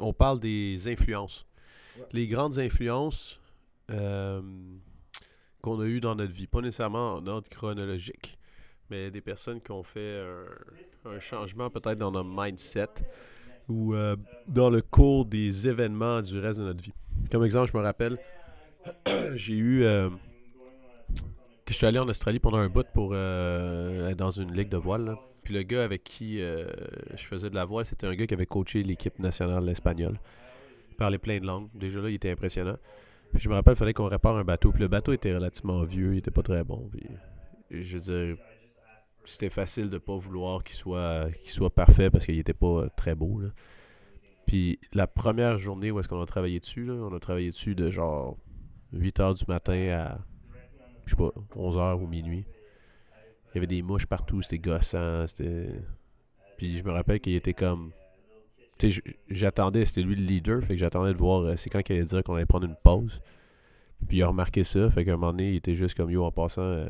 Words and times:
on 0.00 0.12
parle 0.12 0.40
des 0.40 0.88
influences. 0.88 1.46
Les 2.12 2.26
grandes 2.26 2.58
influences 2.58 3.40
euh, 3.90 4.40
qu'on 5.60 5.80
a 5.80 5.86
eues 5.86 6.00
dans 6.00 6.14
notre 6.14 6.32
vie. 6.32 6.46
Pas 6.46 6.60
nécessairement 6.60 7.14
en 7.14 7.26
ordre 7.26 7.48
chronologique, 7.48 8.38
mais 8.90 9.10
des 9.10 9.20
personnes 9.20 9.60
qui 9.60 9.72
ont 9.72 9.82
fait 9.82 10.20
un, 11.04 11.10
un 11.10 11.20
changement 11.20 11.70
peut-être 11.70 11.98
dans 11.98 12.12
notre 12.12 12.30
mindset 12.30 12.88
ou 13.68 13.94
euh, 13.94 14.16
dans 14.46 14.70
le 14.70 14.80
cours 14.80 15.24
des 15.24 15.68
événements 15.68 16.22
du 16.22 16.38
reste 16.38 16.58
de 16.60 16.64
notre 16.64 16.82
vie. 16.82 16.94
Comme 17.30 17.44
exemple, 17.44 17.70
je 17.72 17.76
me 17.76 17.82
rappelle, 17.82 18.18
j'ai 19.34 19.54
eu. 19.54 19.84
Euh, 19.84 20.08
que 21.64 21.74
je 21.74 21.78
suis 21.78 21.86
allé 21.86 21.98
en 21.98 22.08
Australie 22.08 22.38
pendant 22.38 22.56
un 22.58 22.68
bout 22.68 22.86
pour 22.94 23.14
être 23.14 24.16
dans 24.16 24.30
une 24.30 24.54
ligue 24.54 24.70
de 24.70 24.78
voile. 24.78 25.04
là. 25.04 25.27
Puis 25.48 25.56
le 25.56 25.62
gars 25.62 25.82
avec 25.82 26.04
qui 26.04 26.42
euh, 26.42 26.66
je 27.16 27.24
faisais 27.24 27.48
de 27.48 27.54
la 27.54 27.64
voile, 27.64 27.86
c'était 27.86 28.06
un 28.06 28.14
gars 28.14 28.26
qui 28.26 28.34
avait 28.34 28.44
coaché 28.44 28.82
l'équipe 28.82 29.18
nationale 29.18 29.66
espagnole. 29.70 30.20
Il 30.90 30.96
parlait 30.96 31.16
plein 31.16 31.38
de 31.38 31.46
langues. 31.46 31.70
Déjà 31.72 32.00
là, 32.00 32.10
il 32.10 32.16
était 32.16 32.30
impressionnant. 32.30 32.76
Puis 33.32 33.40
je 33.40 33.48
me 33.48 33.54
rappelle, 33.54 33.72
il 33.72 33.78
fallait 33.78 33.94
qu'on 33.94 34.08
répare 34.08 34.36
un 34.36 34.44
bateau. 34.44 34.72
Puis 34.72 34.82
le 34.82 34.88
bateau 34.88 35.14
était 35.14 35.34
relativement 35.34 35.82
vieux, 35.84 36.12
il 36.12 36.18
était 36.18 36.30
pas 36.30 36.42
très 36.42 36.64
bon. 36.64 36.90
Je 37.70 37.96
veux 37.96 38.12
dire, 38.12 38.36
c'était 39.24 39.48
facile 39.48 39.88
de 39.88 39.96
pas 39.96 40.18
vouloir 40.18 40.62
qu'il 40.62 40.76
soit, 40.76 41.30
qu'il 41.30 41.48
soit 41.48 41.74
parfait 41.74 42.10
parce 42.10 42.26
qu'il 42.26 42.38
était 42.38 42.52
pas 42.52 42.90
très 42.90 43.14
beau. 43.14 43.40
Puis 44.46 44.78
la 44.92 45.06
première 45.06 45.56
journée 45.56 45.90
où 45.90 45.98
est-ce 45.98 46.08
qu'on 46.08 46.20
a 46.20 46.26
travaillé 46.26 46.60
dessus, 46.60 46.90
on 46.90 47.14
a 47.14 47.20
travaillé 47.20 47.48
dessus 47.48 47.74
de 47.74 47.90
genre 47.90 48.36
8h 48.94 49.38
du 49.38 49.44
matin 49.48 49.98
à, 49.98 50.18
je 51.06 51.12
sais 51.12 51.16
pas, 51.16 51.32
11h 51.56 52.02
ou 52.02 52.06
minuit. 52.06 52.44
Il 53.50 53.54
y 53.54 53.58
avait 53.58 53.66
des 53.66 53.82
mouches 53.82 54.06
partout, 54.06 54.42
c'était 54.42 54.58
gossant, 54.58 55.26
c'était... 55.26 55.80
Puis 56.56 56.78
je 56.78 56.84
me 56.84 56.90
rappelle 56.90 57.20
qu'il 57.20 57.34
était 57.34 57.54
comme... 57.54 57.92
Tu 58.78 58.92
sais, 58.92 59.02
j'attendais, 59.28 59.84
c'était 59.84 60.02
lui 60.02 60.14
le 60.14 60.22
leader, 60.22 60.62
fait 60.62 60.74
que 60.74 60.76
j'attendais 60.76 61.12
de 61.12 61.18
voir 61.18 61.42
euh, 61.42 61.56
c'est 61.56 61.68
quand 61.68 61.82
qu'il 61.82 61.96
allait 61.96 62.04
dire 62.04 62.22
qu'on 62.22 62.36
allait 62.36 62.46
prendre 62.46 62.66
une 62.66 62.76
pause. 62.76 63.20
Puis 64.06 64.18
il 64.18 64.22
a 64.22 64.28
remarqué 64.28 64.62
ça, 64.62 64.88
fait 64.90 65.04
qu'à 65.04 65.14
un 65.14 65.16
moment 65.16 65.32
donné, 65.32 65.50
il 65.50 65.56
était 65.56 65.74
juste 65.74 65.96
comme 65.96 66.10
yo 66.10 66.24
en 66.24 66.30
passant, 66.30 66.62
euh, 66.62 66.86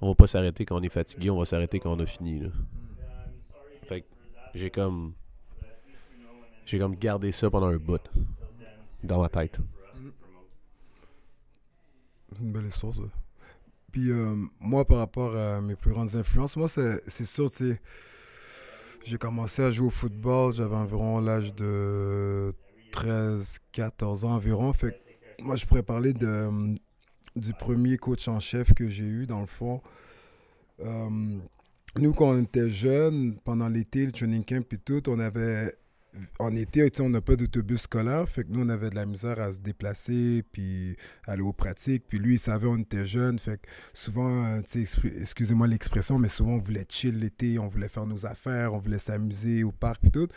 on 0.00 0.08
va 0.08 0.14
pas 0.16 0.26
s'arrêter 0.26 0.64
quand 0.64 0.76
on 0.76 0.82
est 0.82 0.88
fatigué, 0.88 1.30
on 1.30 1.38
va 1.38 1.44
s'arrêter 1.44 1.78
quand 1.78 1.92
on 1.92 2.00
a 2.00 2.06
fini. 2.06 2.40
Là. 2.40 2.48
Fait 3.86 4.00
que 4.00 4.06
j'ai 4.54 4.70
comme. 4.70 5.14
J'ai 6.66 6.78
comme 6.78 6.96
gardé 6.96 7.30
ça 7.30 7.50
pendant 7.50 7.68
un 7.68 7.76
bout. 7.76 8.02
Dans 9.04 9.20
ma 9.20 9.28
tête. 9.28 9.58
C'est 12.32 12.42
une 12.42 12.52
belle 12.52 12.66
histoire, 12.66 12.94
ça. 12.94 13.02
Puis 13.92 14.10
euh, 14.10 14.34
moi, 14.58 14.86
par 14.86 14.98
rapport 14.98 15.36
à 15.36 15.60
mes 15.60 15.76
plus 15.76 15.92
grandes 15.92 16.16
influences, 16.16 16.56
moi, 16.56 16.68
c'est 16.68 17.26
sûr, 17.26 17.50
tu 17.50 17.56
sais, 17.56 17.80
j'ai 19.04 19.18
commencé 19.18 19.62
à 19.62 19.70
jouer 19.70 19.88
au 19.88 19.90
football, 19.90 20.54
j'avais 20.54 20.74
environ 20.74 21.20
l'âge 21.20 21.54
de 21.54 22.50
13, 22.90 23.58
14 23.72 24.24
ans 24.24 24.34
environ. 24.34 24.72
Fait 24.72 24.92
que 24.92 25.42
moi, 25.42 25.56
je 25.56 25.66
pourrais 25.66 25.82
parler 25.82 26.14
de, 26.14 26.74
du 27.36 27.52
premier 27.52 27.98
coach 27.98 28.28
en 28.28 28.40
chef 28.40 28.72
que 28.72 28.88
j'ai 28.88 29.04
eu, 29.04 29.26
dans 29.26 29.40
le 29.40 29.46
fond. 29.46 29.82
Euh, 30.80 31.38
nous, 31.98 32.14
quand 32.14 32.30
on 32.30 32.42
était 32.42 32.70
jeunes, 32.70 33.36
pendant 33.44 33.68
l'été, 33.68 34.06
le 34.06 34.12
training 34.12 34.44
camp 34.44 34.72
et 34.72 34.78
tout, 34.78 35.02
on 35.08 35.18
avait 35.20 35.70
en 36.38 36.54
été, 36.54 36.86
on 37.00 37.08
n'a 37.08 37.20
pas 37.20 37.36
d'autobus 37.36 37.82
scolaire, 37.82 38.28
fait 38.28 38.44
que 38.44 38.50
nous, 38.50 38.60
on 38.64 38.68
avait 38.68 38.90
de 38.90 38.94
la 38.94 39.06
misère 39.06 39.40
à 39.40 39.50
se 39.52 39.60
déplacer, 39.60 40.44
puis 40.52 40.96
aller 41.26 41.42
aux 41.42 41.52
pratiques. 41.52 42.04
Puis 42.08 42.18
lui, 42.18 42.34
il 42.34 42.38
savait 42.38 42.66
on 42.66 42.78
était 42.78 43.06
jeunes, 43.06 43.38
fait 43.38 43.58
que 43.58 43.68
souvent, 43.92 44.44
euh, 44.44 44.60
excusez-moi 45.20 45.66
l'expression, 45.66 46.18
mais 46.18 46.28
souvent, 46.28 46.52
on 46.52 46.60
voulait 46.60 46.84
chill 46.88 47.18
l'été, 47.18 47.58
on 47.58 47.68
voulait 47.68 47.88
faire 47.88 48.06
nos 48.06 48.26
affaires, 48.26 48.74
on 48.74 48.78
voulait 48.78 48.98
s'amuser 48.98 49.64
au 49.64 49.72
parc, 49.72 50.02
puis 50.02 50.10
tout. 50.10 50.28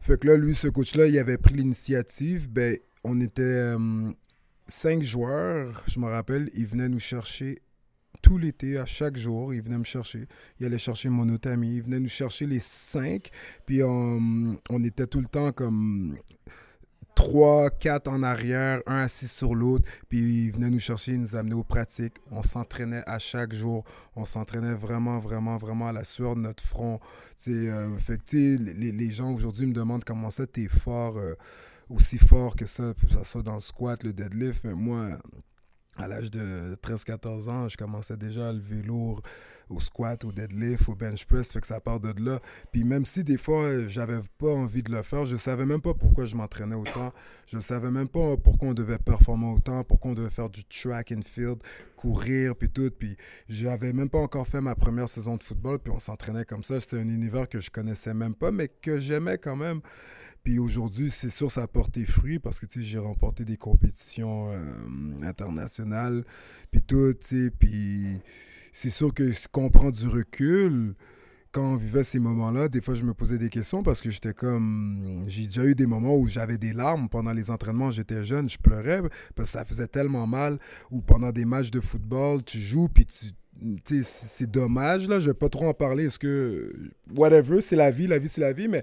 Fait 0.00 0.20
que 0.20 0.26
là, 0.26 0.36
lui, 0.36 0.54
ce 0.54 0.68
coach-là, 0.68 1.06
il 1.06 1.18
avait 1.18 1.38
pris 1.38 1.54
l'initiative. 1.54 2.48
Ben, 2.50 2.76
on 3.04 3.20
était 3.20 3.42
euh, 3.42 4.10
cinq 4.66 5.02
joueurs, 5.02 5.84
je 5.86 5.98
me 5.98 6.06
rappelle, 6.06 6.50
il 6.54 6.66
venait 6.66 6.88
nous 6.88 6.98
chercher 6.98 7.60
tout 8.24 8.38
l'été, 8.38 8.78
à 8.78 8.86
chaque 8.86 9.18
jour, 9.18 9.52
il 9.52 9.60
venait 9.60 9.76
me 9.76 9.84
chercher. 9.84 10.26
Il 10.58 10.64
allait 10.64 10.78
chercher 10.78 11.10
mon 11.10 11.28
autre 11.28 11.46
il 11.52 11.82
venait 11.82 12.00
nous 12.00 12.08
chercher 12.08 12.46
les 12.46 12.58
cinq. 12.58 13.28
Puis 13.66 13.82
on, 13.82 14.56
on 14.70 14.82
était 14.82 15.06
tout 15.06 15.20
le 15.20 15.26
temps 15.26 15.52
comme 15.52 16.16
trois, 17.14 17.68
quatre 17.68 18.08
en 18.08 18.22
arrière, 18.22 18.80
un 18.86 19.02
assis 19.02 19.28
sur 19.28 19.54
l'autre. 19.54 19.86
Puis 20.08 20.46
il 20.46 20.52
venait 20.52 20.70
nous 20.70 20.80
chercher, 20.80 21.12
il 21.12 21.20
nous 21.20 21.36
amenait 21.36 21.54
aux 21.54 21.64
pratiques. 21.64 22.14
On 22.30 22.42
s'entraînait 22.42 23.02
à 23.06 23.18
chaque 23.18 23.52
jour. 23.52 23.84
On 24.16 24.24
s'entraînait 24.24 24.74
vraiment, 24.74 25.18
vraiment, 25.18 25.58
vraiment 25.58 25.88
à 25.88 25.92
la 25.92 26.04
sueur 26.04 26.34
de 26.34 26.40
notre 26.40 26.64
front. 26.64 27.00
Euh, 27.48 27.98
fait 27.98 28.32
les, 28.32 29.10
gens 29.10 29.34
aujourd'hui 29.34 29.66
me 29.66 29.74
demandent 29.74 30.04
comment 30.04 30.30
ça, 30.30 30.46
t'es 30.46 30.68
fort, 30.68 31.18
euh, 31.18 31.34
aussi 31.90 32.16
fort 32.16 32.56
que 32.56 32.64
ça, 32.64 32.94
que 32.98 33.12
ça 33.12 33.22
soit 33.22 33.42
dans 33.42 33.56
le 33.56 33.60
squat, 33.60 34.02
le 34.02 34.14
deadlift. 34.14 34.64
Mais 34.64 34.72
moi, 34.72 35.18
à 35.96 36.08
l'âge 36.08 36.30
de 36.30 36.76
13-14 36.82 37.48
ans, 37.48 37.68
je 37.68 37.76
commençais 37.76 38.16
déjà 38.16 38.48
à 38.48 38.52
lever 38.52 38.82
lourd 38.82 39.22
au 39.70 39.80
squat, 39.80 40.24
au 40.24 40.32
deadlift, 40.32 40.88
au 40.88 40.94
bench 40.94 41.24
press, 41.24 41.52
fait 41.52 41.60
que 41.60 41.66
ça 41.66 41.80
part 41.80 42.00
de 42.00 42.12
là. 42.22 42.40
Puis 42.72 42.84
même 42.84 43.04
si 43.04 43.24
des 43.24 43.38
fois, 43.38 43.62
euh, 43.64 43.88
j'avais 43.88 44.20
pas 44.38 44.52
envie 44.52 44.82
de 44.82 44.92
le 44.92 45.02
faire, 45.02 45.24
je 45.24 45.36
savais 45.36 45.66
même 45.66 45.80
pas 45.80 45.94
pourquoi 45.94 46.24
je 46.24 46.36
m'entraînais 46.36 46.74
autant. 46.74 47.12
Je 47.46 47.58
savais 47.60 47.90
même 47.90 48.08
pas 48.08 48.36
pourquoi 48.36 48.68
on 48.68 48.74
devait 48.74 48.98
performer 48.98 49.46
autant, 49.46 49.84
pourquoi 49.84 50.10
on 50.10 50.14
devait 50.14 50.30
faire 50.30 50.50
du 50.50 50.64
track 50.64 51.12
and 51.12 51.22
field, 51.22 51.58
courir, 51.96 52.56
puis 52.56 52.68
tout. 52.68 52.90
Puis 52.98 53.16
j'avais 53.48 53.92
même 53.92 54.10
pas 54.10 54.20
encore 54.20 54.46
fait 54.46 54.60
ma 54.60 54.74
première 54.74 55.08
saison 55.08 55.36
de 55.36 55.42
football, 55.42 55.78
puis 55.78 55.92
on 55.94 56.00
s'entraînait 56.00 56.44
comme 56.44 56.64
ça. 56.64 56.80
C'était 56.80 56.98
un 56.98 57.08
univers 57.08 57.48
que 57.48 57.60
je 57.60 57.70
connaissais 57.70 58.14
même 58.14 58.34
pas, 58.34 58.50
mais 58.50 58.68
que 58.68 58.98
j'aimais 58.98 59.38
quand 59.38 59.56
même. 59.56 59.80
Puis 60.44 60.58
aujourd'hui, 60.58 61.10
c'est 61.10 61.30
sûr, 61.30 61.50
ça 61.50 61.62
a 61.62 61.66
porté 61.66 62.04
fruit 62.04 62.38
parce 62.38 62.60
que 62.60 62.66
j'ai 62.76 62.98
remporté 62.98 63.46
des 63.46 63.56
compétitions 63.56 64.50
euh, 64.52 65.22
internationales, 65.22 66.22
puis 66.70 66.82
tout. 66.82 67.14
Puis 67.58 68.20
c'est 68.70 68.90
sûr 68.90 69.14
que 69.14 69.32
ce 69.32 69.48
qu'on 69.48 69.70
prend 69.70 69.90
du 69.90 70.06
recul, 70.06 70.94
quand 71.50 71.72
on 71.72 71.76
vivait 71.76 72.02
ces 72.02 72.18
moments-là, 72.18 72.68
des 72.68 72.82
fois, 72.82 72.94
je 72.94 73.04
me 73.04 73.14
posais 73.14 73.38
des 73.38 73.48
questions 73.48 73.82
parce 73.82 74.02
que 74.02 74.10
j'étais 74.10 74.34
comme. 74.34 75.22
J'ai 75.26 75.46
déjà 75.46 75.64
eu 75.64 75.74
des 75.74 75.86
moments 75.86 76.14
où 76.14 76.26
j'avais 76.26 76.58
des 76.58 76.74
larmes 76.74 77.08
pendant 77.08 77.32
les 77.32 77.50
entraînements. 77.50 77.90
J'étais 77.90 78.22
jeune, 78.22 78.46
je 78.46 78.58
pleurais 78.58 79.00
parce 79.34 79.50
que 79.50 79.58
ça 79.58 79.64
faisait 79.64 79.86
tellement 79.88 80.26
mal. 80.26 80.58
Ou 80.90 81.00
pendant 81.00 81.32
des 81.32 81.46
matchs 81.46 81.70
de 81.70 81.80
football, 81.80 82.44
tu 82.44 82.58
joues, 82.58 82.88
puis 82.88 83.06
tu. 83.06 83.26
C'est 84.04 84.50
dommage, 84.50 85.08
là. 85.08 85.18
Je 85.18 85.30
vais 85.30 85.34
pas 85.34 85.48
trop 85.48 85.66
en 85.66 85.74
parler. 85.74 86.06
Est-ce 86.06 86.18
que. 86.18 86.72
Whatever, 87.16 87.60
c'est 87.60 87.76
la 87.76 87.90
vie. 87.90 88.06
La 88.06 88.18
vie, 88.18 88.28
c'est 88.28 88.40
la 88.40 88.52
vie. 88.52 88.68
Mais 88.68 88.82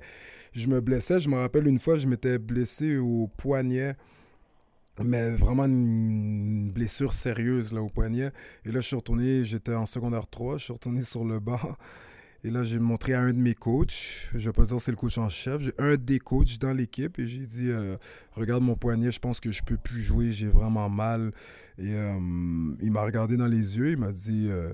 je 0.53 0.67
me 0.67 0.81
blessais. 0.81 1.19
Je 1.19 1.29
me 1.29 1.35
rappelle 1.35 1.67
une 1.67 1.79
fois, 1.79 1.97
je 1.97 2.07
m'étais 2.07 2.37
blessé 2.37 2.97
au 2.97 3.27
poignet. 3.37 3.95
Mais 5.03 5.31
vraiment 5.31 5.65
une 5.65 6.71
blessure 6.71 7.13
sérieuse 7.13 7.73
là, 7.73 7.81
au 7.81 7.89
poignet. 7.89 8.31
Et 8.65 8.71
là, 8.71 8.81
je 8.81 8.87
suis 8.87 8.95
retourné, 8.95 9.43
j'étais 9.43 9.73
en 9.73 9.85
secondaire 9.85 10.27
3, 10.27 10.57
je 10.57 10.65
suis 10.65 10.73
retourné 10.73 11.01
sur 11.01 11.23
le 11.23 11.39
banc. 11.39 11.59
Et 12.43 12.49
là, 12.49 12.63
j'ai 12.63 12.79
montré 12.79 13.13
à 13.13 13.21
un 13.21 13.33
de 13.33 13.37
mes 13.37 13.53
coachs, 13.53 14.29
je 14.33 14.37
ne 14.37 14.43
vais 14.43 14.51
pas 14.51 14.65
dire 14.65 14.81
c'est 14.81 14.89
le 14.89 14.97
coach 14.97 15.19
en 15.19 15.29
chef, 15.29 15.61
j'ai 15.61 15.73
un 15.77 15.95
des 15.95 16.17
coachs 16.17 16.57
dans 16.57 16.73
l'équipe 16.73 17.19
et 17.19 17.27
j'ai 17.27 17.45
dit 17.45 17.69
euh, 17.69 17.95
Regarde 18.31 18.63
mon 18.63 18.75
poignet, 18.75 19.11
je 19.11 19.19
pense 19.19 19.39
que 19.39 19.51
je 19.51 19.61
peux 19.61 19.77
plus 19.77 20.01
jouer, 20.01 20.31
j'ai 20.31 20.47
vraiment 20.47 20.89
mal. 20.89 21.33
Et 21.77 21.93
euh, 21.93 22.19
il 22.81 22.91
m'a 22.91 23.03
regardé 23.03 23.37
dans 23.37 23.45
les 23.45 23.77
yeux, 23.77 23.91
il 23.91 23.97
m'a 23.97 24.11
dit 24.11 24.47
euh, 24.49 24.73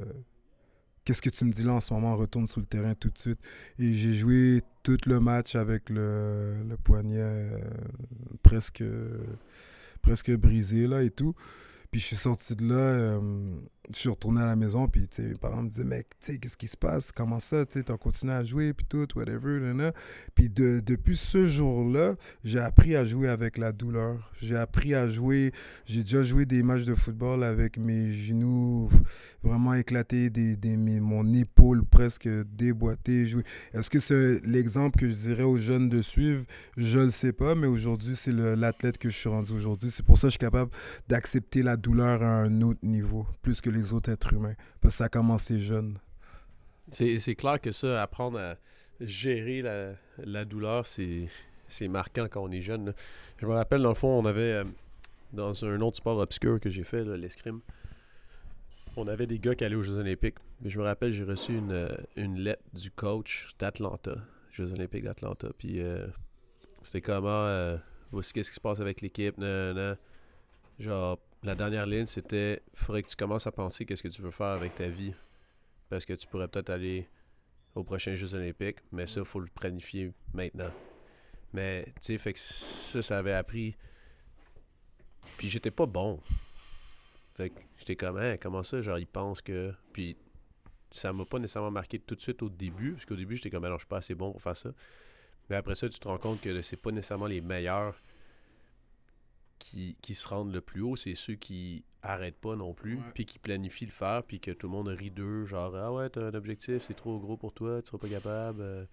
Qu'est-ce 1.03 1.21
que 1.21 1.29
tu 1.29 1.43
me 1.43 1.51
dis 1.51 1.63
là 1.63 1.73
en 1.73 1.81
ce 1.81 1.93
moment? 1.93 2.15
Retourne 2.15 2.47
sur 2.47 2.61
le 2.61 2.65
terrain 2.65 2.93
tout 2.95 3.09
de 3.09 3.17
suite. 3.17 3.39
Et 3.79 3.93
j'ai 3.93 4.13
joué 4.13 4.61
tout 4.83 4.97
le 5.05 5.19
match 5.19 5.55
avec 5.55 5.89
le, 5.89 6.63
le 6.63 6.77
poignet 6.77 7.49
presque, 8.43 8.83
presque 10.01 10.31
brisé 10.31 10.87
là 10.87 11.03
et 11.03 11.09
tout. 11.09 11.33
Puis 11.91 11.99
je 11.99 12.05
suis 12.05 12.15
sorti 12.15 12.55
de 12.55 12.65
là, 12.65 13.19
je 13.89 13.95
suis 13.97 14.09
retourné 14.09 14.41
à 14.41 14.45
la 14.45 14.55
maison, 14.55 14.87
puis 14.87 15.07
mes 15.19 15.33
parents 15.35 15.63
me 15.63 15.69
disaient, 15.69 15.83
mec, 15.85 16.07
tu 16.19 16.33
sais, 16.33 16.37
qu'est-ce 16.37 16.57
qui 16.57 16.67
se 16.67 16.75
passe? 16.75 17.11
Comment 17.11 17.39
ça? 17.39 17.65
Tu 17.65 17.83
t'as 17.83 17.95
continué 17.97 18.33
à 18.33 18.43
jouer, 18.43 18.73
puis 18.73 18.85
tout, 18.85 19.07
whatever, 19.15 19.59
là, 19.59 19.73
là. 19.73 19.93
Puis 20.35 20.49
de- 20.49 20.81
depuis 20.81 21.15
ce 21.15 21.45
jour-là, 21.47 22.15
j'ai 22.43 22.59
appris 22.59 22.95
à 22.95 23.05
jouer 23.05 23.29
avec 23.29 23.57
la 23.57 23.71
douleur. 23.71 24.31
J'ai 24.41 24.57
appris 24.57 24.93
à 24.93 25.07
jouer, 25.07 25.51
j'ai 25.85 26.03
déjà 26.03 26.21
joué 26.23 26.45
des 26.45 26.63
matchs 26.63 26.83
de 26.85 26.95
football 26.95 27.43
avec 27.43 27.77
mes 27.77 28.11
genoux 28.13 28.89
vraiment 29.41 29.73
éclatés, 29.73 30.29
des, 30.29 30.55
des, 30.55 30.75
mes- 30.75 30.99
mon 30.99 31.33
épaule 31.33 31.85
presque 31.85 32.27
déboîtée. 32.55 33.25
Est-ce 33.73 33.89
que 33.89 33.99
c'est 33.99 34.45
l'exemple 34.45 34.99
que 34.99 35.07
je 35.07 35.13
dirais 35.15 35.43
aux 35.43 35.57
jeunes 35.57 35.87
de 35.87 36.01
suivre? 36.01 36.43
Je 36.75 36.99
le 36.99 37.09
sais 37.09 37.31
pas, 37.33 37.55
mais 37.55 37.67
aujourd'hui, 37.67 38.15
c'est 38.15 38.31
le- 38.33 38.55
l'athlète 38.55 38.97
que 38.97 39.09
je 39.09 39.15
suis 39.15 39.29
rendu 39.29 39.53
aujourd'hui. 39.53 39.91
C'est 39.91 40.05
pour 40.05 40.17
ça 40.17 40.27
que 40.27 40.31
je 40.31 40.33
suis 40.33 40.39
capable 40.39 40.71
d'accepter 41.07 41.63
la 41.63 41.77
douleur 41.77 42.21
à 42.21 42.41
un 42.41 42.61
autre 42.61 42.79
niveau, 42.83 43.25
plus 43.41 43.61
que 43.61 43.69
autres 43.93 44.11
êtres 44.11 44.33
humains. 44.33 44.55
Parce 44.81 44.95
que 44.95 44.97
ça 44.97 45.05
a 45.05 45.09
commencé 45.09 45.59
jeune. 45.59 45.99
C'est 46.89 47.35
clair 47.35 47.59
que 47.59 47.71
ça, 47.71 48.01
apprendre 48.01 48.39
à 48.39 48.55
gérer 49.01 49.61
la, 49.61 49.93
la 50.17 50.45
douleur, 50.45 50.85
c'est 50.87 51.87
marquant 51.87 52.27
quand 52.29 52.41
on 52.41 52.51
est 52.51 52.61
jeune. 52.61 52.93
Je 53.37 53.45
me 53.45 53.53
rappelle, 53.53 53.81
dans 53.81 53.89
le 53.89 53.95
fond, 53.95 54.07
on 54.07 54.25
avait, 54.25 54.53
euh, 54.53 54.63
dans 55.33 55.65
un 55.65 55.79
autre 55.81 55.97
sport 55.97 56.17
obscur 56.17 56.59
que 56.59 56.69
j'ai 56.69 56.83
fait, 56.83 57.03
l'escrime, 57.03 57.61
on 58.95 59.07
avait 59.07 59.27
des 59.27 59.39
gars 59.39 59.53
qui 59.53 59.63
allaient 59.63 59.75
aux 59.75 59.83
Jeux 59.83 59.97
Olympiques. 59.97 60.37
Je 60.63 60.79
me 60.79 60.83
rappelle, 60.85 61.13
j'ai 61.13 61.23
reçu 61.23 61.55
une, 61.55 61.71
euh, 61.71 61.95
une 62.15 62.39
lettre 62.39 62.63
du 62.73 62.89
coach 62.89 63.49
d'Atlanta, 63.59 64.15
Jeux 64.51 64.71
Olympiques 64.71 65.03
d'Atlanta. 65.03 65.49
Puis 65.57 65.81
euh, 65.81 66.07
c'était 66.81 67.01
comment, 67.01 67.77
voici 68.11 68.33
qu'est-ce 68.33 68.49
qui 68.49 68.55
se 68.55 68.61
passe 68.61 68.79
avec 68.79 69.01
l'équipe, 69.01 69.35
Genre, 70.79 71.19
la 71.47 71.55
dernière 71.55 71.85
ligne, 71.85 72.05
c'était, 72.05 72.61
faudrait 72.73 73.01
que 73.01 73.07
tu 73.07 73.15
commences 73.15 73.47
à 73.47 73.53
penser 73.53 73.85
qu'est-ce 73.85 74.03
que 74.03 74.09
tu 74.09 74.21
veux 74.21 74.31
faire 74.31 74.47
avec 74.47 74.75
ta 74.75 74.89
vie. 74.89 75.13
Parce 75.89 76.05
que 76.05 76.13
tu 76.13 76.27
pourrais 76.27 76.49
peut-être 76.49 76.69
aller 76.69 77.07
aux 77.73 77.85
prochains 77.85 78.15
Jeux 78.15 78.35
Olympiques, 78.35 78.79
mais 78.91 79.07
ça, 79.07 79.23
faut 79.23 79.39
le 79.39 79.47
planifier 79.47 80.11
maintenant. 80.33 80.71
Mais, 81.53 81.85
tu 82.01 82.07
sais, 82.07 82.17
fait 82.17 82.33
que 82.33 82.39
ça, 82.39 83.01
ça 83.01 83.17
avait 83.19 83.31
appris. 83.31 83.77
Puis 85.37 85.47
j'étais 85.47 85.71
pas 85.71 85.85
bon. 85.85 86.19
Fait 87.35 87.49
que 87.49 87.59
j'étais 87.77 87.95
comme, 87.95 88.17
hein, 88.17 88.35
comment 88.37 88.63
ça, 88.63 88.81
genre, 88.81 88.99
ils 88.99 89.07
pensent 89.07 89.41
que. 89.41 89.73
Puis 89.93 90.17
ça 90.91 91.13
m'a 91.13 91.23
pas 91.23 91.39
nécessairement 91.39 91.71
marqué 91.71 91.97
tout 91.97 92.15
de 92.15 92.21
suite 92.21 92.43
au 92.43 92.49
début, 92.49 92.91
parce 92.93 93.05
qu'au 93.05 93.15
début, 93.15 93.37
j'étais 93.37 93.51
comme, 93.51 93.63
alors, 93.63 93.77
je 93.77 93.83
suis 93.83 93.89
pas 93.89 93.97
assez 93.97 94.15
bon 94.15 94.33
pour 94.33 94.41
faire 94.41 94.57
ça. 94.57 94.71
Mais 95.49 95.55
après 95.55 95.75
ça, 95.75 95.87
tu 95.87 95.97
te 95.97 96.07
rends 96.09 96.17
compte 96.17 96.41
que 96.41 96.61
c'est 96.61 96.75
pas 96.75 96.91
nécessairement 96.91 97.27
les 97.27 97.39
meilleurs 97.39 97.95
qui, 99.69 99.97
qui, 100.01 100.15
se 100.15 100.27
rendent 100.27 100.53
le 100.53 100.61
plus 100.61 100.81
haut, 100.81 100.95
c'est 100.95 101.15
ceux 101.15 101.35
qui 101.35 101.83
arrêtent 102.01 102.39
pas 102.39 102.55
non 102.55 102.73
plus, 102.73 102.99
puis 103.13 103.25
qui 103.25 103.37
planifient 103.37 103.85
le 103.85 103.91
faire, 103.91 104.23
puis 104.23 104.39
que 104.39 104.51
tout 104.51 104.67
le 104.67 104.71
monde 104.71 104.87
rit 104.87 105.11
d'eux, 105.11 105.45
genre 105.45 105.75
ah 105.75 105.91
ouais, 105.91 106.09
t'as 106.09 106.27
un 106.27 106.33
objectif, 106.33 106.83
c'est 106.87 106.93
trop 106.93 107.19
gros 107.19 107.35
pour 107.35 107.53
toi, 107.53 107.81
tu 107.81 107.87
seras 107.87 107.97
pas 107.97 108.07
capable. 108.07 108.61
Euh. 108.61 108.85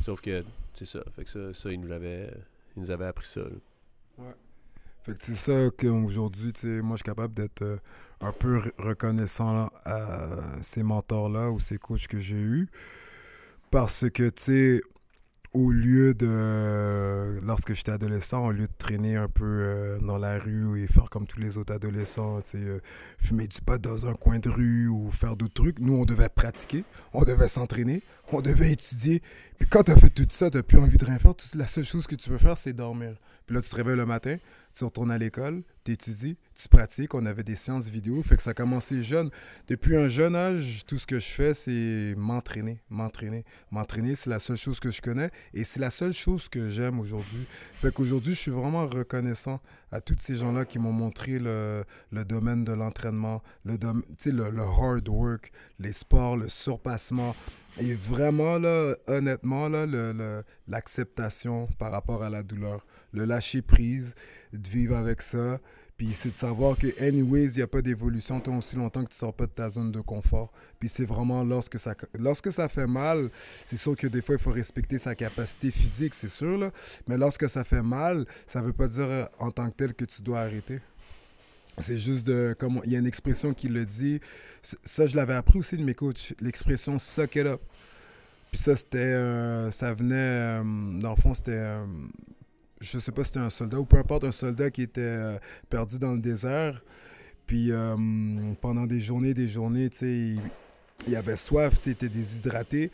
Sauf 0.00 0.20
que 0.20 0.42
c'est 0.72 0.86
ça, 0.86 1.00
fait 1.14 1.24
que 1.24 1.30
ça, 1.30 1.52
ça 1.52 1.72
ils 1.72 1.80
nous 1.80 1.88
l'avaient, 1.88 2.32
ils 2.76 2.80
nous 2.80 2.90
avaient 2.90 3.06
appris 3.06 3.26
ça. 3.26 3.42
Ouais. 4.18 4.34
Fait 5.02 5.12
que 5.12 5.22
c'est 5.22 5.34
ça 5.34 5.70
qu'aujourd'hui, 5.76 6.52
tu 6.52 6.60
sais, 6.60 6.80
moi 6.80 6.96
je 6.96 7.02
suis 7.02 7.04
capable 7.04 7.34
d'être 7.34 7.62
euh, 7.62 7.76
un 8.20 8.32
peu 8.32 8.62
reconnaissant 8.78 9.70
à 9.84 10.62
ces 10.62 10.82
mentors-là 10.82 11.50
ou 11.50 11.60
ces 11.60 11.78
coachs 11.78 12.08
que 12.08 12.18
j'ai 12.18 12.36
eus. 12.36 12.68
Parce 13.70 14.08
que, 14.10 14.30
tu 14.30 14.42
sais, 14.42 14.80
au 15.56 15.70
lieu 15.70 16.12
de, 16.12 17.40
lorsque 17.42 17.72
j'étais 17.72 17.92
adolescent, 17.92 18.46
au 18.46 18.50
lieu 18.52 18.66
de 18.66 18.72
traîner 18.76 19.16
un 19.16 19.28
peu 19.28 19.44
euh, 19.44 19.98
dans 20.00 20.18
la 20.18 20.38
rue 20.38 20.82
et 20.82 20.86
faire 20.86 21.08
comme 21.08 21.26
tous 21.26 21.40
les 21.40 21.56
autres 21.56 21.72
adolescents, 21.72 22.40
euh, 22.54 22.78
fumer 23.18 23.48
du 23.48 23.62
pot 23.62 23.80
dans 23.80 24.06
un 24.06 24.12
coin 24.12 24.38
de 24.38 24.50
rue 24.50 24.86
ou 24.88 25.10
faire 25.10 25.34
d'autres 25.34 25.54
trucs, 25.54 25.78
nous, 25.78 25.94
on 25.94 26.04
devait 26.04 26.28
pratiquer, 26.28 26.84
on 27.14 27.22
devait 27.22 27.48
s'entraîner, 27.48 28.02
on 28.32 28.42
devait 28.42 28.72
étudier. 28.72 29.22
Puis 29.58 29.66
quand 29.66 29.84
tu 29.84 29.92
as 29.92 29.96
fait 29.96 30.10
tout 30.10 30.26
ça, 30.28 30.50
tu 30.50 30.58
n'as 30.58 30.62
plus 30.62 30.78
envie 30.78 30.98
de 30.98 31.04
rien 31.06 31.18
faire. 31.18 31.32
La 31.54 31.66
seule 31.66 31.84
chose 31.84 32.06
que 32.06 32.16
tu 32.16 32.28
veux 32.28 32.38
faire, 32.38 32.58
c'est 32.58 32.74
dormir. 32.74 33.14
Puis 33.46 33.54
là, 33.54 33.62
tu 33.62 33.70
te 33.70 33.76
réveilles 33.76 33.96
le 33.96 34.06
matin, 34.06 34.36
tu 34.76 34.84
retournes 34.84 35.10
à 35.10 35.16
l'école, 35.16 35.62
tu 35.84 35.92
étudies, 35.92 36.36
tu 36.54 36.68
pratiques. 36.68 37.14
On 37.14 37.24
avait 37.24 37.42
des 37.42 37.54
séances 37.54 37.88
vidéo. 37.88 38.22
Fait 38.22 38.36
que 38.36 38.42
ça 38.42 38.50
a 38.50 38.54
commencé 38.54 39.00
jeune. 39.00 39.30
Depuis 39.68 39.96
un 39.96 40.06
jeune 40.06 40.36
âge, 40.36 40.84
tout 40.86 40.98
ce 40.98 41.06
que 41.06 41.18
je 41.18 41.28
fais, 41.28 41.54
c'est 41.54 42.14
m'entraîner, 42.14 42.78
m'entraîner. 42.90 43.44
M'entraîner, 43.70 44.14
c'est 44.14 44.28
la 44.28 44.38
seule 44.38 44.58
chose 44.58 44.78
que 44.78 44.90
je 44.90 45.00
connais 45.00 45.30
et 45.54 45.64
c'est 45.64 45.80
la 45.80 45.88
seule 45.88 46.12
chose 46.12 46.50
que 46.50 46.68
j'aime 46.68 47.00
aujourd'hui. 47.00 47.46
Fait 47.72 47.90
qu'aujourd'hui, 47.90 48.34
je 48.34 48.40
suis 48.40 48.50
vraiment 48.50 48.84
reconnaissant 48.84 49.60
à 49.92 50.02
tous 50.02 50.16
ces 50.18 50.34
gens-là 50.34 50.66
qui 50.66 50.78
m'ont 50.78 50.92
montré 50.92 51.38
le, 51.38 51.82
le, 52.12 52.24
domaine 52.26 52.64
de 52.64 52.72
l'entraînement, 52.72 53.42
le, 53.64 53.78
le, 53.80 54.50
le 54.50 54.62
hard 54.62 55.08
work, 55.08 55.52
les 55.78 55.92
sports, 55.92 56.36
le 56.36 56.50
surpassement. 56.50 57.34
Et 57.80 57.94
vraiment, 57.94 58.58
là, 58.58 58.94
honnêtement, 59.06 59.68
là, 59.68 59.86
l'acceptation 60.68 61.66
par 61.78 61.92
rapport 61.92 62.22
à 62.22 62.28
la 62.28 62.42
douleur 62.42 62.84
le 63.16 63.24
lâcher 63.24 63.62
prise, 63.62 64.14
de 64.52 64.68
vivre 64.68 64.96
avec 64.96 65.22
ça. 65.22 65.58
Puis 65.96 66.12
c'est 66.12 66.28
de 66.28 66.34
savoir 66.34 66.76
que, 66.76 66.88
anyways, 67.02 67.52
il 67.52 67.56
n'y 67.56 67.62
a 67.62 67.66
pas 67.66 67.80
d'évolution 67.80 68.38
tant 68.38 68.58
aussi 68.58 68.76
longtemps 68.76 69.02
que 69.02 69.08
tu 69.08 69.14
ne 69.14 69.18
sors 69.18 69.32
pas 69.32 69.46
de 69.46 69.52
ta 69.52 69.70
zone 69.70 69.90
de 69.92 70.00
confort. 70.00 70.52
Puis 70.78 70.90
c'est 70.90 71.06
vraiment 71.06 71.42
lorsque 71.42 71.78
ça, 71.78 71.94
lorsque 72.18 72.52
ça 72.52 72.68
fait 72.68 72.86
mal, 72.86 73.30
c'est 73.64 73.78
sûr 73.78 73.96
que 73.96 74.06
des 74.06 74.20
fois, 74.20 74.34
il 74.34 74.40
faut 74.40 74.50
respecter 74.50 74.98
sa 74.98 75.14
capacité 75.14 75.70
physique, 75.70 76.12
c'est 76.12 76.28
sûr. 76.28 76.58
Là. 76.58 76.70
Mais 77.08 77.16
lorsque 77.16 77.48
ça 77.48 77.64
fait 77.64 77.82
mal, 77.82 78.26
ça 78.46 78.60
ne 78.60 78.66
veut 78.66 78.74
pas 78.74 78.88
dire 78.88 79.04
euh, 79.04 79.24
en 79.38 79.50
tant 79.50 79.70
que 79.70 79.74
tel 79.74 79.94
que 79.94 80.04
tu 80.04 80.20
dois 80.20 80.40
arrêter. 80.40 80.80
C'est 81.78 81.98
juste 81.98 82.26
de. 82.26 82.54
Comme, 82.58 82.80
il 82.84 82.92
y 82.92 82.96
a 82.96 82.98
une 82.98 83.06
expression 83.06 83.54
qui 83.54 83.68
le 83.68 83.86
dit. 83.86 84.20
Ça, 84.62 85.06
je 85.06 85.16
l'avais 85.16 85.34
appris 85.34 85.58
aussi 85.58 85.76
de 85.76 85.82
mes 85.82 85.94
coachs. 85.94 86.34
L'expression 86.40 86.98
suck 86.98 87.36
it 87.36 87.46
up. 87.46 87.60
Puis 88.50 88.60
ça, 88.60 88.76
c'était. 88.76 88.98
Euh, 88.98 89.70
ça 89.70 89.92
venait. 89.94 90.14
Euh, 90.14 90.62
dans 91.00 91.10
le 91.10 91.16
fond, 91.16 91.34
c'était 91.34 91.76
je 92.80 92.98
sais 92.98 93.12
pas 93.12 93.24
si 93.24 93.28
c'était 93.28 93.44
un 93.44 93.50
soldat 93.50 93.78
ou 93.78 93.84
peu 93.84 93.96
importe, 93.98 94.24
un 94.24 94.32
soldat 94.32 94.70
qui 94.70 94.82
était 94.82 95.00
euh, 95.00 95.38
perdu 95.68 95.98
dans 95.98 96.12
le 96.12 96.20
désert. 96.20 96.82
Puis 97.46 97.70
euh, 97.70 97.96
pendant 98.60 98.86
des 98.86 99.00
journées, 99.00 99.34
des 99.34 99.48
journées, 99.48 99.88
tu 99.88 100.38
il, 101.06 101.16
avait 101.16 101.36
soif, 101.36 101.74
il 101.86 101.92
était 101.92 102.08
déshydraté. 102.08 102.90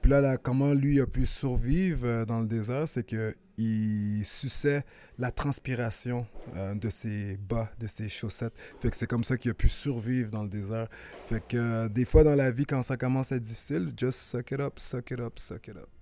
Puis 0.00 0.10
là, 0.10 0.20
là, 0.20 0.36
comment 0.36 0.72
lui 0.72 1.00
a 1.00 1.06
pu 1.06 1.26
survivre 1.26 2.06
euh, 2.06 2.24
dans 2.24 2.40
le 2.40 2.46
désert, 2.46 2.88
c'est 2.88 3.04
que 3.04 3.34
il 3.58 4.22
suçait 4.22 4.84
la 5.18 5.30
transpiration 5.30 6.26
de 6.74 6.90
ses 6.90 7.38
bas, 7.38 7.70
de 7.80 7.86
ses 7.86 8.06
chaussettes. 8.06 8.52
Fait 8.82 8.90
que 8.90 8.96
c'est 8.98 9.06
comme 9.06 9.24
ça 9.24 9.38
qu'il 9.38 9.50
a 9.50 9.54
pu 9.54 9.66
survivre 9.66 10.30
dans 10.30 10.42
le 10.42 10.50
désert. 10.50 10.88
Fait 11.24 11.42
que 11.48 11.88
des 11.88 12.04
fois 12.04 12.22
dans 12.22 12.34
la 12.34 12.50
vie, 12.50 12.66
quand 12.66 12.82
ça 12.82 12.98
commence 12.98 13.32
à 13.32 13.36
être 13.36 13.42
difficile, 13.42 13.88
just 13.96 14.18
suck 14.18 14.50
it 14.50 14.60
up, 14.60 14.78
suck 14.78 15.10
it 15.10 15.20
up, 15.20 15.38
suck 15.38 15.68
it 15.68 15.76
up. 15.78 15.95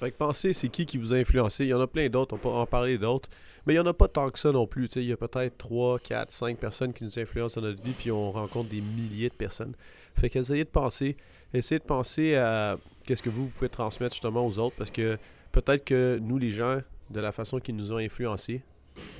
Fait 0.00 0.10
que 0.10 0.16
pensez, 0.16 0.52
c'est 0.52 0.68
qui 0.68 0.86
qui 0.86 0.98
vous 0.98 1.12
a 1.12 1.16
influencé? 1.16 1.64
Il 1.64 1.68
y 1.68 1.74
en 1.74 1.80
a 1.80 1.86
plein 1.86 2.08
d'autres, 2.08 2.34
on 2.34 2.38
peut 2.38 2.48
en 2.48 2.66
parler 2.66 2.98
d'autres. 2.98 3.28
Mais 3.66 3.74
il 3.74 3.76
n'y 3.76 3.82
en 3.82 3.86
a 3.86 3.94
pas 3.94 4.08
tant 4.08 4.30
que 4.30 4.38
ça 4.38 4.50
non 4.52 4.66
plus. 4.66 4.88
Il 4.96 5.04
y 5.04 5.12
a 5.12 5.16
peut-être 5.16 5.56
3, 5.56 5.98
4, 6.00 6.30
5 6.30 6.58
personnes 6.58 6.92
qui 6.92 7.04
nous 7.04 7.18
influencent 7.18 7.60
dans 7.60 7.68
notre 7.68 7.82
vie, 7.82 7.92
puis 7.92 8.10
on 8.10 8.32
rencontre 8.32 8.68
des 8.68 8.80
milliers 8.80 9.28
de 9.28 9.34
personnes. 9.34 9.74
Fait 10.14 10.28
qu'essayez 10.28 10.64
de 10.64 10.68
penser. 10.68 11.16
Essayez 11.52 11.78
de 11.78 11.84
penser 11.84 12.34
à 12.34 12.76
qu'est-ce 13.06 13.22
que 13.22 13.30
vous, 13.30 13.48
pouvez 13.48 13.68
transmettre 13.68 14.14
justement 14.14 14.46
aux 14.46 14.58
autres, 14.58 14.74
parce 14.76 14.90
que 14.90 15.16
peut-être 15.52 15.84
que 15.84 16.18
nous, 16.20 16.38
les 16.38 16.50
gens, 16.50 16.80
de 17.10 17.20
la 17.20 17.32
façon 17.32 17.60
qu'ils 17.60 17.76
nous 17.76 17.92
ont 17.92 17.98
influencés, 17.98 18.62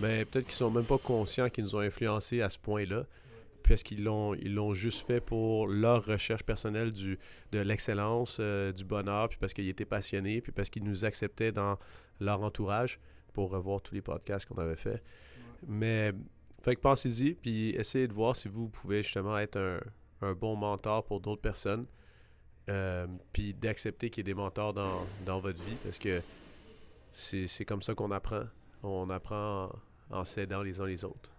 ben, 0.01 0.25
peut-être 0.27 0.47
qu'ils 0.47 0.55
sont 0.55 0.71
même 0.71 0.85
pas 0.85 0.99
conscients 0.99 1.49
qu'ils 1.49 1.65
nous 1.65 1.77
ont 1.77 1.81
influencés 1.81 2.43
à 2.43 2.49
ce 2.49 2.59
point-là 2.59 3.05
parce 3.69 3.83
qu'ils 3.83 4.05
l'ont 4.05 4.35
ils 4.35 4.55
l'ont 4.55 4.75
juste 4.75 5.07
fait 5.07 5.21
pour 5.21 5.67
leur 5.67 6.05
recherche 6.05 6.43
personnelle 6.43 6.93
du, 6.93 7.19
de 7.53 7.59
l'excellence, 7.59 8.39
euh, 8.41 8.73
du 8.73 8.85
bonheur, 8.85 9.29
puis 9.29 9.39
parce 9.39 9.55
qu'ils 9.55 9.69
étaient 9.69 9.85
passionnés, 9.85 10.41
puis 10.41 10.53
parce 10.53 10.71
qu'ils 10.71 10.85
nous 10.85 11.05
acceptaient 11.05 11.53
dans 11.53 11.79
leur 12.21 12.43
entourage 12.43 13.01
pour 13.33 13.51
revoir 13.51 13.81
tous 13.81 13.95
les 13.95 14.03
podcasts 14.03 14.47
qu'on 14.47 14.59
avait 14.59 14.77
fait. 14.77 15.03
Mais, 15.67 16.13
fait 16.63 16.77
que 16.77 16.81
pensez-y, 16.81 17.35
puis 17.35 17.71
essayez 17.71 18.07
de 18.07 18.13
voir 18.13 18.37
si 18.37 18.49
vous 18.49 18.69
pouvez 18.69 19.03
justement 19.03 19.39
être 19.39 19.59
un, 19.59 19.81
un 20.21 20.35
bon 20.35 20.57
mentor 20.57 21.05
pour 21.05 21.21
d'autres 21.21 21.43
personnes, 21.43 21.87
euh, 22.69 23.07
puis 23.33 23.55
d'accepter 23.55 24.11
qu'il 24.11 24.21
y 24.27 24.31
ait 24.31 24.35
des 24.35 24.41
mentors 24.41 24.73
dans, 24.73 25.07
dans 25.27 25.41
votre 25.41 25.63
vie, 25.63 25.77
parce 25.83 25.99
que 25.99 26.23
c'est 27.13 27.65
comme 27.65 27.83
ça 27.83 27.95
qu'on 27.95 28.11
apprend. 28.11 28.45
On 28.83 29.09
apprend 29.09 29.71
en, 30.11 30.19
en 30.19 30.25
s'aidant 30.25 30.63
les 30.63 30.81
uns 30.81 30.87
les 30.87 31.05
autres 31.05 31.34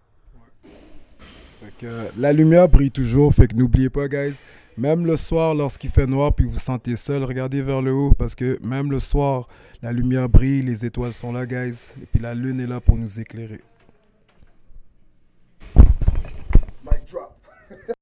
la 2.16 2.32
lumière 2.32 2.68
brille 2.68 2.90
toujours, 2.90 3.34
fait 3.34 3.48
que 3.48 3.54
n'oubliez 3.54 3.90
pas, 3.90 4.08
guys, 4.08 4.42
même 4.76 5.06
le 5.06 5.16
soir, 5.16 5.54
lorsqu'il 5.54 5.90
fait 5.90 6.06
noir 6.06 6.34
puis 6.34 6.44
vous 6.44 6.52
vous 6.52 6.58
sentez 6.58 6.96
seul, 6.96 7.24
regardez 7.24 7.62
vers 7.62 7.80
le 7.82 7.92
haut 7.92 8.12
parce 8.12 8.34
que 8.34 8.58
même 8.62 8.90
le 8.90 9.00
soir, 9.00 9.46
la 9.82 9.92
lumière 9.92 10.28
brille, 10.28 10.62
les 10.62 10.84
étoiles 10.84 11.12
sont 11.12 11.32
là, 11.32 11.46
guys, 11.46 11.94
et 12.02 12.06
puis 12.12 12.20
la 12.20 12.34
lune 12.34 12.60
est 12.60 12.66
là 12.66 12.80
pour 12.80 12.96
nous 12.96 13.20
éclairer. 13.20 13.60